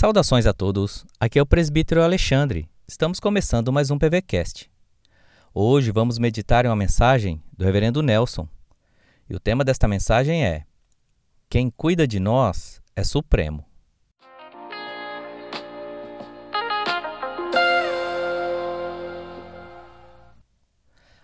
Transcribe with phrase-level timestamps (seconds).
[0.00, 2.70] Saudações a todos, aqui é o presbítero Alexandre.
[2.86, 4.70] Estamos começando mais um PVCast.
[5.52, 8.48] Hoje vamos meditar em uma mensagem do reverendo Nelson.
[9.28, 10.64] E o tema desta mensagem é:
[11.50, 13.64] Quem cuida de nós é supremo.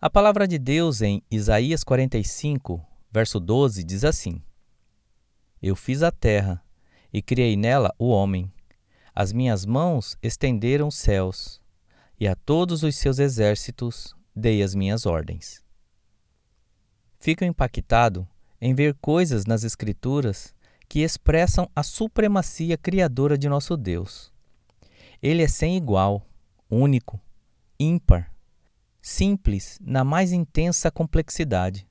[0.00, 2.80] A palavra de Deus em Isaías 45,
[3.10, 4.40] verso 12 diz assim:
[5.60, 6.62] Eu fiz a terra
[7.12, 8.48] e criei nela o homem.
[9.22, 11.60] As minhas mãos estenderam os céus,
[12.18, 15.62] e a todos os seus exércitos dei as minhas ordens.
[17.18, 18.26] Fico impactado
[18.58, 20.54] em ver coisas nas Escrituras
[20.88, 24.32] que expressam a supremacia criadora de nosso Deus.
[25.22, 26.26] Ele é sem igual,
[26.70, 27.20] único,
[27.78, 28.34] ímpar,
[29.02, 31.86] simples na mais intensa complexidade.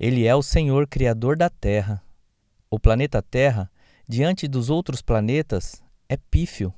[0.00, 2.02] Ele é o Senhor Criador da Terra.
[2.68, 3.70] O planeta Terra,
[4.08, 6.72] diante dos outros planetas, é pífio,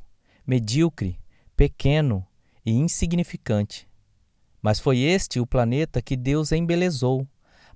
[0.47, 1.19] medíocre,
[1.57, 2.27] pequeno
[2.65, 3.89] e insignificante.
[4.61, 7.27] Mas foi este o planeta que Deus embelezou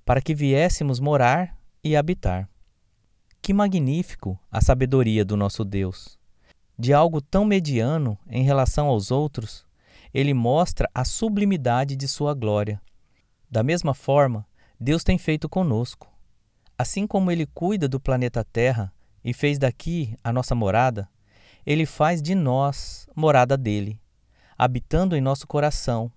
[0.05, 2.49] para que viéssemos morar e habitar.
[3.41, 6.19] Que magnífico a sabedoria do nosso Deus!
[6.77, 9.65] De algo tão mediano em relação aos outros,
[10.13, 12.81] ele mostra a sublimidade de sua glória.
[13.49, 14.45] Da mesma forma,
[14.79, 16.11] Deus tem feito conosco.
[16.77, 18.91] Assim como ele cuida do planeta Terra
[19.23, 21.07] e fez daqui a nossa morada,
[21.65, 23.99] ele faz de nós morada dele,
[24.57, 26.11] habitando em nosso coração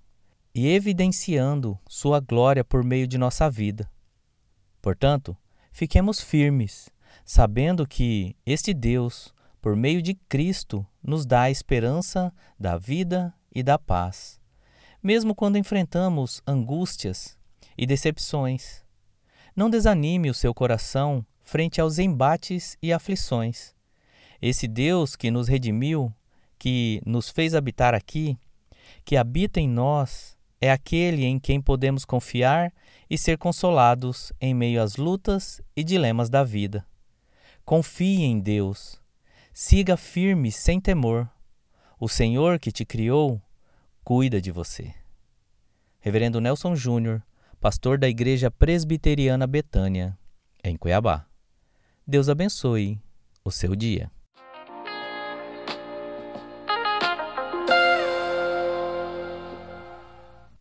[0.54, 3.90] e evidenciando sua glória por meio de nossa vida.
[4.80, 5.36] Portanto,
[5.72, 6.88] fiquemos firmes,
[7.24, 13.62] sabendo que este Deus, por meio de Cristo, nos dá a esperança da vida e
[13.62, 14.40] da paz,
[15.02, 17.36] mesmo quando enfrentamos angústias
[17.76, 18.84] e decepções.
[19.56, 23.73] Não desanime o seu coração frente aos embates e aflições.
[24.46, 26.12] Esse Deus que nos redimiu,
[26.58, 28.38] que nos fez habitar aqui,
[29.02, 32.70] que habita em nós, é aquele em quem podemos confiar
[33.08, 36.86] e ser consolados em meio às lutas e dilemas da vida.
[37.64, 39.00] Confie em Deus.
[39.50, 41.26] Siga firme sem temor.
[41.98, 43.40] O Senhor que te criou
[44.04, 44.94] cuida de você.
[46.00, 47.22] Reverendo Nelson Júnior,
[47.58, 50.18] pastor da Igreja Presbiteriana Betânia,
[50.62, 51.24] em Cuiabá.
[52.06, 53.00] Deus abençoe
[53.42, 54.12] o seu dia.